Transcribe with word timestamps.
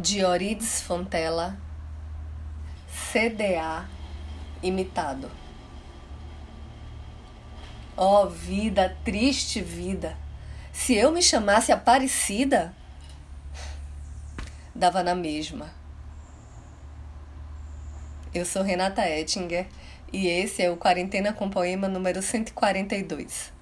de 0.00 0.24
Orides 0.24 0.80
Fontela, 0.80 1.58
CDA 3.12 3.86
imitado. 4.62 5.30
Ó 7.94 8.22
oh, 8.22 8.30
vida, 8.30 8.96
triste 9.04 9.60
vida, 9.60 10.16
se 10.72 10.94
eu 10.94 11.12
me 11.12 11.22
chamasse 11.22 11.70
Aparecida, 11.70 12.74
dava 14.74 15.02
na 15.02 15.14
mesma. 15.14 15.70
Eu 18.32 18.46
sou 18.46 18.62
Renata 18.62 19.06
Ettinger 19.06 19.66
e 20.10 20.28
esse 20.28 20.62
é 20.62 20.70
o 20.70 20.78
Quarentena 20.78 21.34
com 21.34 21.50
Poema 21.50 21.88
número 21.88 22.22
142. 22.22 23.52